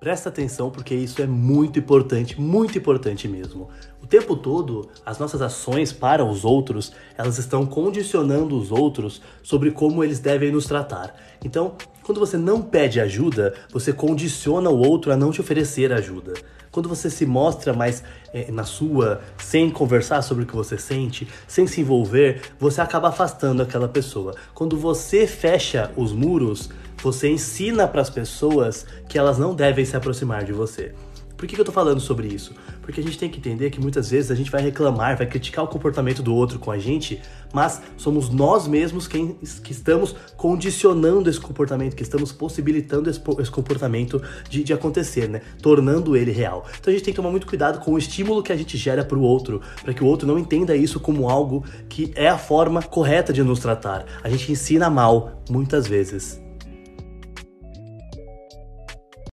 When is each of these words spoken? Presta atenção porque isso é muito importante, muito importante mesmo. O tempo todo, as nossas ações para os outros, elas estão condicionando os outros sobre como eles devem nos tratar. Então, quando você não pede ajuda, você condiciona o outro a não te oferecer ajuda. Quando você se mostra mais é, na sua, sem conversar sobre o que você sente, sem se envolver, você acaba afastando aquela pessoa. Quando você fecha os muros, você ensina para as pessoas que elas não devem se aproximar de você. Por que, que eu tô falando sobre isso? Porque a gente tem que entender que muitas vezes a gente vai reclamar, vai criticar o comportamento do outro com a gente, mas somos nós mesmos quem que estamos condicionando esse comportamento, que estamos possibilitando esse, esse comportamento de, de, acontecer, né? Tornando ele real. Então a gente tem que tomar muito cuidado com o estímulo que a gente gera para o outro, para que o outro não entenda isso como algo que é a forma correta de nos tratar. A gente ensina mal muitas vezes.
Presta 0.00 0.28
atenção 0.28 0.70
porque 0.70 0.94
isso 0.94 1.20
é 1.20 1.26
muito 1.26 1.80
importante, 1.80 2.40
muito 2.40 2.78
importante 2.78 3.26
mesmo. 3.26 3.68
O 4.00 4.06
tempo 4.06 4.36
todo, 4.36 4.88
as 5.04 5.18
nossas 5.18 5.42
ações 5.42 5.92
para 5.92 6.24
os 6.24 6.44
outros, 6.44 6.92
elas 7.16 7.36
estão 7.36 7.66
condicionando 7.66 8.56
os 8.56 8.70
outros 8.70 9.20
sobre 9.42 9.72
como 9.72 10.04
eles 10.04 10.20
devem 10.20 10.52
nos 10.52 10.66
tratar. 10.66 11.16
Então, 11.44 11.74
quando 12.04 12.20
você 12.20 12.36
não 12.36 12.62
pede 12.62 13.00
ajuda, 13.00 13.54
você 13.72 13.92
condiciona 13.92 14.70
o 14.70 14.78
outro 14.78 15.10
a 15.10 15.16
não 15.16 15.32
te 15.32 15.40
oferecer 15.40 15.92
ajuda. 15.92 16.34
Quando 16.70 16.88
você 16.88 17.10
se 17.10 17.26
mostra 17.26 17.72
mais 17.72 18.04
é, 18.32 18.52
na 18.52 18.62
sua, 18.62 19.20
sem 19.36 19.68
conversar 19.68 20.22
sobre 20.22 20.44
o 20.44 20.46
que 20.46 20.54
você 20.54 20.78
sente, 20.78 21.26
sem 21.48 21.66
se 21.66 21.80
envolver, 21.80 22.42
você 22.56 22.80
acaba 22.80 23.08
afastando 23.08 23.62
aquela 23.62 23.88
pessoa. 23.88 24.36
Quando 24.54 24.76
você 24.78 25.26
fecha 25.26 25.90
os 25.96 26.12
muros, 26.12 26.70
você 27.02 27.28
ensina 27.28 27.86
para 27.86 28.00
as 28.00 28.10
pessoas 28.10 28.86
que 29.08 29.18
elas 29.18 29.38
não 29.38 29.54
devem 29.54 29.84
se 29.84 29.96
aproximar 29.96 30.44
de 30.44 30.52
você. 30.52 30.94
Por 31.38 31.46
que, 31.46 31.54
que 31.54 31.60
eu 31.60 31.64
tô 31.64 31.70
falando 31.70 32.00
sobre 32.00 32.26
isso? 32.26 32.52
Porque 32.82 33.00
a 33.00 33.02
gente 33.02 33.16
tem 33.16 33.30
que 33.30 33.38
entender 33.38 33.70
que 33.70 33.80
muitas 33.80 34.10
vezes 34.10 34.32
a 34.32 34.34
gente 34.34 34.50
vai 34.50 34.60
reclamar, 34.60 35.16
vai 35.16 35.24
criticar 35.24 35.64
o 35.64 35.68
comportamento 35.68 36.20
do 36.20 36.34
outro 36.34 36.58
com 36.58 36.72
a 36.72 36.78
gente, 36.78 37.22
mas 37.52 37.80
somos 37.96 38.28
nós 38.28 38.66
mesmos 38.66 39.06
quem 39.06 39.38
que 39.62 39.70
estamos 39.70 40.16
condicionando 40.36 41.30
esse 41.30 41.38
comportamento, 41.38 41.94
que 41.94 42.02
estamos 42.02 42.32
possibilitando 42.32 43.08
esse, 43.08 43.20
esse 43.38 43.50
comportamento 43.52 44.20
de, 44.50 44.64
de, 44.64 44.72
acontecer, 44.72 45.28
né? 45.28 45.40
Tornando 45.62 46.16
ele 46.16 46.32
real. 46.32 46.66
Então 46.80 46.90
a 46.90 46.96
gente 46.96 47.04
tem 47.04 47.14
que 47.14 47.18
tomar 47.18 47.30
muito 47.30 47.46
cuidado 47.46 47.78
com 47.78 47.92
o 47.92 47.98
estímulo 47.98 48.42
que 48.42 48.52
a 48.52 48.56
gente 48.56 48.76
gera 48.76 49.04
para 49.04 49.16
o 49.16 49.22
outro, 49.22 49.60
para 49.80 49.94
que 49.94 50.02
o 50.02 50.06
outro 50.08 50.26
não 50.26 50.40
entenda 50.40 50.74
isso 50.74 50.98
como 50.98 51.30
algo 51.30 51.64
que 51.88 52.10
é 52.16 52.28
a 52.28 52.36
forma 52.36 52.82
correta 52.82 53.32
de 53.32 53.44
nos 53.44 53.60
tratar. 53.60 54.04
A 54.24 54.28
gente 54.28 54.50
ensina 54.50 54.90
mal 54.90 55.40
muitas 55.48 55.86
vezes. 55.86 56.47